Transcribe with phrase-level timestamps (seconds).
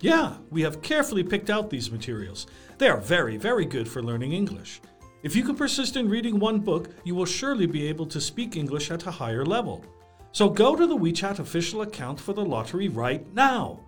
[0.00, 2.46] Yeah, we have carefully picked out these materials.
[2.78, 4.80] They are very, very good for learning English.
[5.24, 8.56] If you can persist in reading one book, you will surely be able to speak
[8.56, 9.84] English at a higher level.
[10.30, 13.80] So go to the WeChat official account for the lottery right now.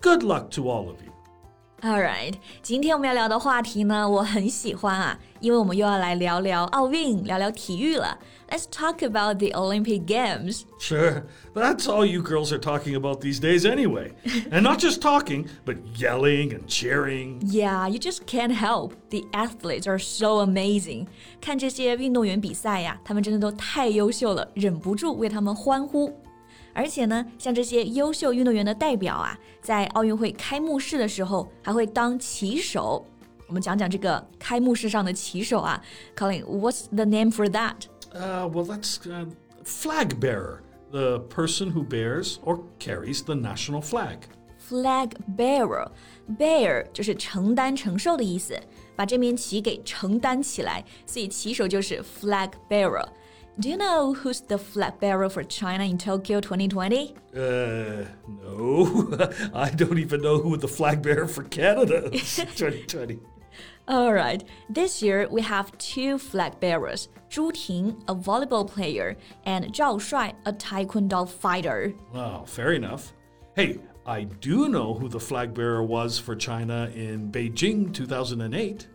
[0.00, 1.12] Good luck to all of you.
[1.81, 8.17] All right，今天我们要聊的话题呢，我很喜欢啊，因为我们又要来聊聊奥运，聊聊体育了。
[8.49, 10.61] Let's talk about the Olympic Games.
[10.79, 14.13] Sure, that's all you girls are talking about these days anyway.
[14.49, 17.41] and not just talking, but yelling and cheering.
[17.43, 18.93] Yeah, you just can't help.
[19.09, 21.07] The athletes are so amazing.
[21.39, 26.11] 看这些运动员比赛呀，他们真的都太优秀了，忍不住为他们欢呼。
[26.73, 33.05] 而且呢，像这些优秀运动员的代表啊，在奥运会开幕式的时候还会当旗手。
[33.47, 35.81] 我们讲讲这个开幕式上的旗手啊，
[36.15, 37.75] Colin，what's the name for that?
[38.11, 39.27] Uh, well, that's uh,
[39.63, 44.19] flag bearer, the person who bears or carries the national flag.
[44.57, 45.87] Flag bearer,
[46.39, 48.59] bear 就是承担、承受的意思，
[48.95, 53.05] 把这面旗给承担起来，所以旗手就是 flag bearer。
[53.60, 57.14] Do you know who's the flag bearer for China in Tokyo 2020?
[57.36, 59.28] Uh, no.
[59.54, 63.18] I don't even know who the flag bearer for Canada is 2020.
[63.88, 64.42] All right.
[64.70, 70.32] This year we have two flag bearers: Zhu Ting, a volleyball player, and Zhao Shuai,
[70.46, 71.92] a taekwondo fighter.
[72.14, 73.12] Wow, fair enough.
[73.56, 78.86] Hey, I do know who the flag bearer was for China in Beijing 2008.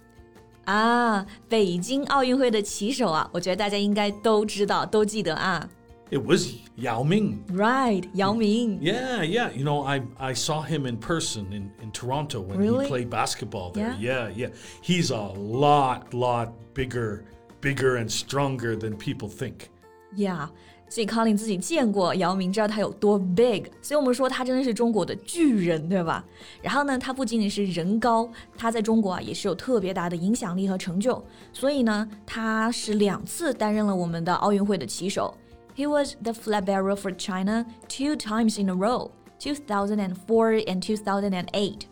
[0.65, 5.69] 啊，北京奥运会的旗手啊，我觉得大家应该都知道，都记得啊。
[6.11, 7.39] It was Yao Ming.
[7.53, 8.81] Right, Yao Ming.
[8.81, 9.53] Yeah, yeah.
[9.53, 12.85] You know, I I saw him in person in, in Toronto when really?
[12.85, 13.95] he played basketball there.
[13.99, 14.29] Yeah?
[14.29, 14.49] yeah, yeah.
[14.83, 17.23] He's a lot, lot bigger,
[17.61, 19.71] bigger and stronger than people think.
[20.17, 20.49] Yeah.
[20.89, 26.25] 所以康林自己见过姚明，知道他有多 big，所以我们说他真的是中国的巨人，对吧？
[26.61, 31.25] 然后呢，他不仅仅是人高，他在中国啊也是有特别大的影响力和成就。
[31.53, 35.33] 所以呢，他是两次担任了我们的奥运会的旗手。
[35.77, 41.87] He was the flag bearer for China two times in a row, 2004 and 2008.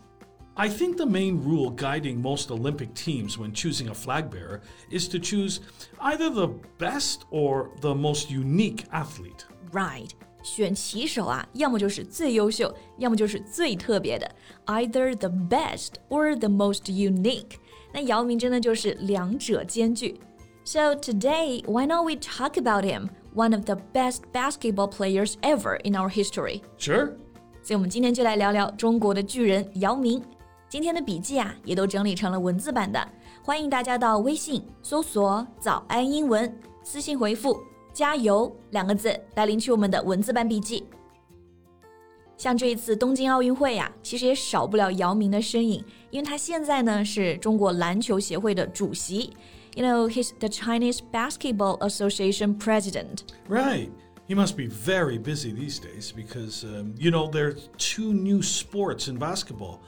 [0.55, 4.61] I think the main rule guiding most Olympic teams when choosing a flag bearer
[4.91, 5.61] is to choose
[5.99, 9.45] either the best or the most unique athlete.
[9.71, 10.09] Right.
[10.43, 14.29] 选旗手啊，要么就是最优秀，要么就是最特别的，
[14.65, 17.57] either the best or the most unique。
[17.93, 20.19] 那姚明真的就是两者兼具。
[20.65, 25.93] So today, why not we talk about him, one of the best basketball players ever in
[25.93, 26.61] our history?
[26.77, 27.13] Sure.
[27.63, 30.21] 所以，我们今天就来聊聊中国的巨人姚明。
[30.74, 33.08] 今天的笔记啊，也都整理成了文字版的，
[33.44, 36.52] 欢迎大家到微信搜索“早安英文”，
[36.82, 37.62] 私信回复
[37.94, 40.82] “加油”两个字来领取我们的文字版笔记。
[42.36, 45.80] 像这一次东京奥运会呀，其实也少不了姚明的身影，
[46.10, 49.30] 因为他现在呢是中国篮球协会的主席。
[49.76, 53.18] You know, he's the Chinese Basketball Association president.
[53.48, 53.90] Right.
[54.26, 58.42] He must be very busy these days because, um, you know, there are two new
[58.42, 59.78] sports in basketball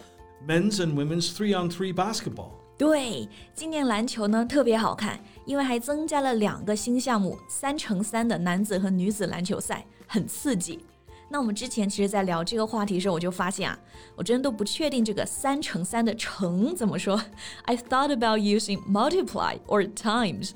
[0.48, 2.52] men's and women's three on three basketball.
[2.78, 10.84] 对，今年篮球呢特别好看，因为还增加了两个新项目，三乘三的男子和女子篮球赛，很刺激。
[11.30, 13.80] 那我们之前其实，在聊这个话题的时候，我就发现啊，
[14.16, 17.22] 我真的都不确定这个三乘三的乘怎么说。
[17.66, 20.52] I thought about using multiply or times.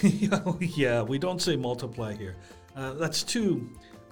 [0.00, 2.36] yeah, we don't say multiply here.
[2.76, 3.62] Uh, that's too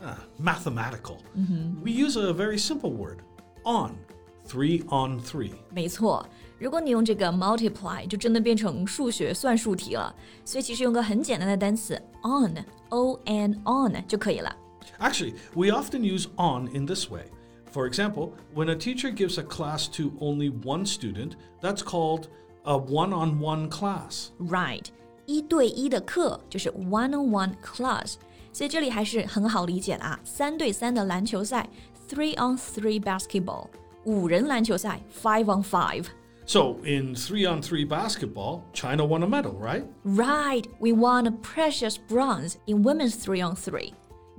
[0.05, 1.19] uh, mathematical.
[1.39, 1.83] Mm-hmm.
[1.83, 3.21] We use a very simple word,
[3.65, 3.93] on.
[4.47, 6.27] Three on three，没错。
[6.59, 10.15] 如果你用这个 multiply，就真的变成数学算术题了。
[10.45, 14.55] 所以其实用个很简单的单词 on，o n on 就可以了。
[14.99, 17.25] Actually, we often use on in this way.
[17.73, 22.25] For example, when a teacher gives a class to only one student, that's called
[22.65, 24.27] a one-on-one class.
[24.39, 24.87] Right，
[25.27, 28.15] 一对一的课就是 one-on-one class。
[28.53, 31.71] 所以这里还是很好理解的啊，三对三的篮球赛
[32.09, 33.69] three on three basketball。
[34.08, 35.62] 五人篮球赛 （five on
[36.46, 39.84] So in three on three basketball, China won a medal, right?
[40.06, 43.92] Right, we won a precious bronze in women's three on three.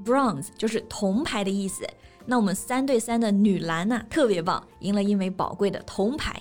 [0.02, 1.86] Bronze 就是铜牌的意思。
[2.24, 6.40] 那我们三对三的女篮呢，特别棒，赢了一枚宝贵的铜牌。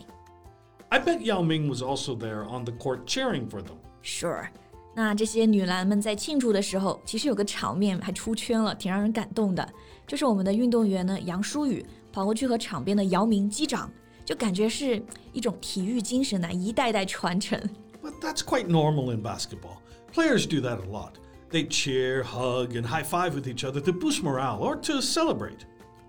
[0.88, 3.75] I bet Yao Ming was also there on the court cheering for them.
[4.01, 4.47] Sure，
[4.95, 9.68] 那这些女篮们在庆祝的时候，其实有个场面还出圈了，挺让人感动的。
[10.07, 11.85] 就是我们的运动员呢，杨舒予
[12.18, 13.88] 跑过去和场边的姚明击掌，
[14.25, 15.00] 就感觉是
[15.34, 17.60] 一种体育精神呐、一代代传承。
[18.02, 19.78] But that's quite normal in basketball.
[20.16, 21.12] Players do that a lot.
[21.52, 25.60] They cheer, hug, and high five with each other to boost morale or to celebrate.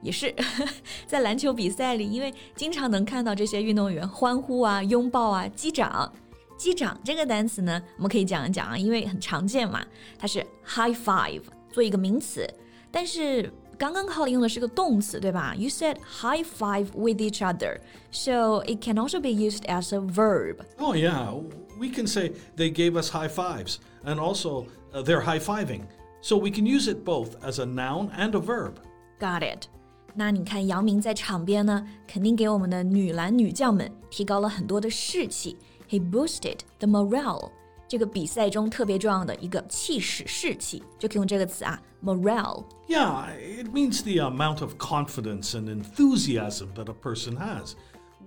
[0.00, 0.34] 也是
[1.06, 6.10] 在篮球比赛里，因为经常能看到这些运动员欢呼啊、拥抱啊、击掌。
[6.56, 9.84] 击掌这个单词呢，我们可以讲一讲啊，因为很常见嘛，
[10.18, 12.48] 它是 high five 做一个名词，
[12.90, 15.53] 但是刚刚 Colin 用的是个动词，对吧？
[15.55, 17.79] You said high five with each other,
[18.11, 20.57] so it can also be used as a verb.
[20.77, 21.33] Oh, yeah.
[21.79, 25.81] We can say they gave us high fives, and also uh, they're high fiving.
[26.21, 28.75] So we can use it both as a noun and a verb.
[29.19, 29.67] Got it.
[30.13, 35.57] 那你看姚明在场边呢，肯定给我们的女篮女将们提高了很多的士气。
[35.89, 37.49] He boosted the morale，
[37.87, 42.63] 这个比赛中特别重要的一个气势、士气，就可以用这个词啊，morale。
[42.87, 47.73] Yeah, it means the amount of confidence and enthusiasm that a person has.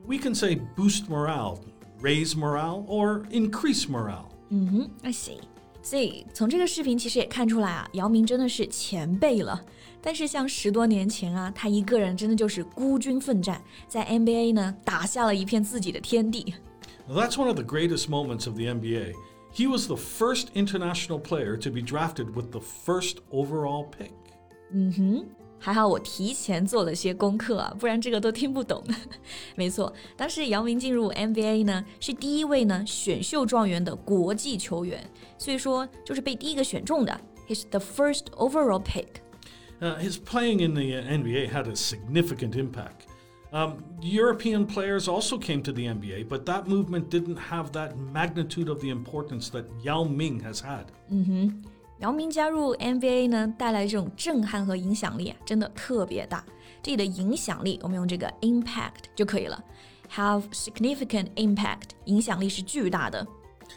[0.07, 1.59] We can say boost morale,
[2.01, 4.27] raise morale, or increase morale.
[4.51, 5.39] 嗯哼，I see。
[5.83, 9.61] 所以从这个视频其实也看出来啊，姚明真的是前辈了。
[10.01, 16.55] 但是像十多年前啊，他一个人真的就是孤军奋战，在 NBA 呢打下了一片自己的天地。
[17.09, 19.15] That's one of the greatest moments of the NBA.
[19.53, 24.13] He was the first international player to be drafted with the first overall pick.
[24.73, 25.27] 嗯哼，
[25.59, 28.85] 还好我提前做了些功课啊，不然这个都听不懂。
[29.55, 35.09] 没错，当时姚明进入 NBA 呢，是第一位呢选秀状元的国际球员，
[35.39, 37.19] 所以说就是被第一个选中的。
[37.49, 39.07] He's the first overall pick.
[39.81, 43.07] Uh, his playing in the uh, NBA had a significant impact.
[43.53, 48.69] Um, European players also came to the NBA, but that movement didn't have that magnitude
[48.69, 50.87] of the importance that Yao Ming has had.
[52.01, 56.45] 姚明加入 NBA 呢，带来这种震撼和影响力啊，真的特别大。
[56.83, 59.65] 这里的影响力，我们用这个 impact 就可以了。
[60.15, 63.27] Have significant impact，影响力是巨大的。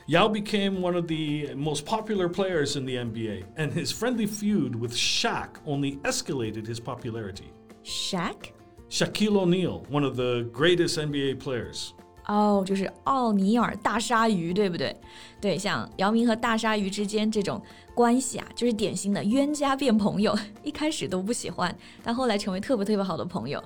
[0.08, 4.76] Yao became one of the most popular players in the NBA, and his friendly feud
[4.76, 7.54] with Shaq only escalated his popularity.
[7.84, 8.52] Shaq，
[8.94, 11.90] Shaquille O'Neal, one of the greatest NBA players.
[12.26, 14.96] 哦，就是奥尼尔大鲨鱼，对不对？
[15.42, 17.60] 对，像姚明和大鲨鱼之间这种
[17.96, 23.64] 关系啊，就是典型的冤家变朋友，一开始都不喜欢，但后来成为特别特别好的朋友。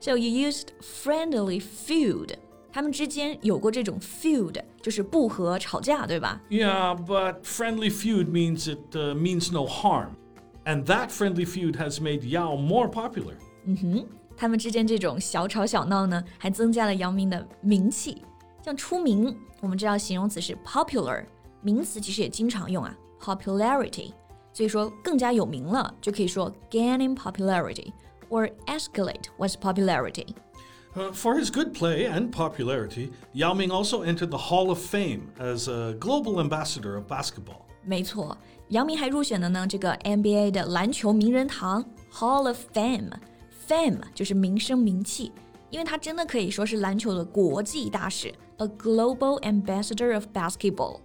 [0.00, 2.34] So you used friendly feud，
[2.72, 6.40] 他们之间有过这种 feud，就是不和、吵架，对吧？
[6.50, 10.10] Yeah, but friendly feud means it uh, means no harm.
[10.64, 13.34] And that friendly feud has made Yao more popular.
[14.38, 18.22] 他们之间这种小吵小闹呢，还增加了姚明的名气。
[18.62, 21.24] 像出名，我们知道形容词是 popular，
[21.60, 24.12] 名词其实也经常用啊，popularity。
[24.52, 27.92] 所以说更加有名了，就可以说 gaining popularity
[28.30, 30.28] or escalate one's popularity。
[30.94, 35.22] Uh, for his good play and popularity, Yao Ming also entered the Hall of Fame
[35.40, 37.62] as a global ambassador of basketball.
[37.84, 38.38] 没错，
[38.68, 43.10] 姚明还入选了呢这个 NBA 的篮球名人堂 Hall of Fame。
[43.68, 45.32] Fame 就是名声名气，
[45.70, 51.00] 因为他真的可以说是篮球的国际大使，a global ambassador of basketball。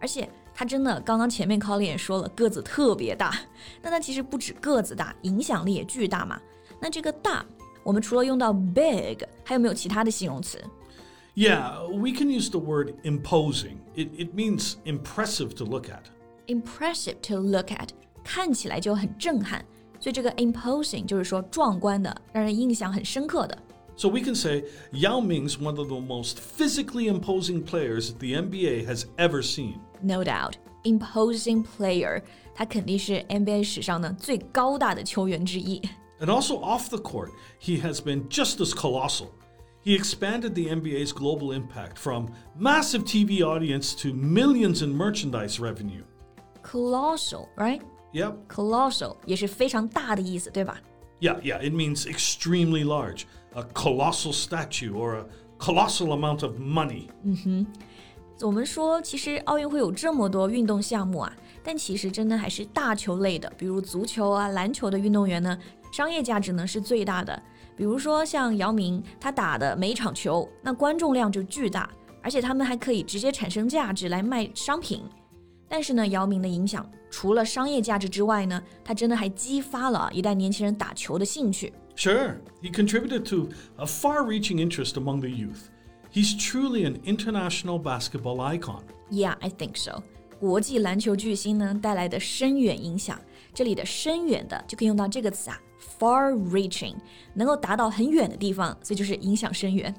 [0.00, 3.34] 而且他真的刚刚前面 Colin 也说了，个子特别大。
[3.80, 6.40] 那他其实不止个子大，影响力也巨大嘛。
[6.80, 7.44] 那这个大，
[7.82, 10.62] 我们除了用到 big，还有没有其他的形容词？
[11.34, 13.76] Yeah, we can use the word imposing.
[13.94, 16.10] It, it means impressive to look at.
[16.46, 17.88] impressive to look at，
[18.24, 19.64] 看起来就很震撼。
[20.06, 23.56] 所以这个 imposing 就是说壮观的，让人印象很深刻的。
[23.96, 28.86] So we can say Yao Ming's one of the most physically imposing players the NBA
[28.86, 29.80] has ever seen.
[30.00, 32.22] No doubt, imposing player，
[32.54, 35.80] 他肯定是 NBA 史上呢最高大的球员之一。
[36.20, 39.28] And also off the court, he has been just as colossal.
[39.84, 46.04] He expanded the NBA's global impact from massive TV audience to millions in merchandise revenue.
[46.62, 47.82] Colossal, right?
[48.12, 48.34] Yep.
[48.48, 50.78] Colossal 也是非常大的意思，对吧？
[51.20, 53.22] Yeah, yeah, it means extremely large,
[53.54, 55.24] a colossal statue or a
[55.58, 57.08] colossal amount of money.
[58.40, 65.56] 我们说，其实奥运会有这么多运动项目啊，但其实真的还是大球类的，比如足球啊、篮球的运动员呢，
[65.92, 67.40] 商业价值呢是最大的。
[67.76, 71.88] 比如说像姚明，他打的每一场球，那观众量就巨大，
[72.20, 75.02] 而且他们还可以直接产生价值来卖商品。
[75.68, 81.72] 但是呢，姚明的影响除了商业价值之外呢，他真的还激发了一代年轻人打球的兴趣。
[81.96, 85.68] Sure, he contributed to a far reaching interest among the youth.
[86.12, 88.82] He's truly an international basketball icon.
[89.10, 90.02] Yeah, I think so.
[90.38, 93.18] 国际篮球巨星呢带来的深远影响，
[93.54, 95.60] 这里的深远的就可以用到这个词啊，
[95.98, 96.96] far-reaching，
[97.32, 99.94] 能够达到很远的地方，所以就是影响深远。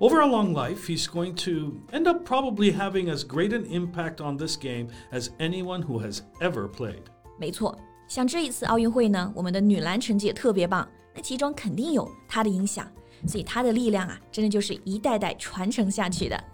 [0.00, 4.20] Over a long life, he's going to end up probably having as great an impact
[4.20, 7.02] on this game as anyone who has ever played.
[7.38, 7.78] 没错，
[8.08, 12.86] 像这一次奥运会呢，我们的女篮成绩也特别棒，那其中肯定有她的影响，
[13.26, 16.44] 所以她的力量啊，真的就是一代代传承下去的。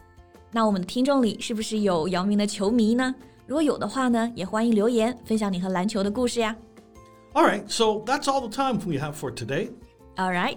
[0.52, 3.14] 那我们的听众里是不是有姚明的球迷呢？
[3.46, 6.54] 如果有的话呢，也欢迎留言分享你和篮球的故事呀。
[7.32, 9.70] All right, so that's all the time we have for today.
[10.16, 10.56] All right，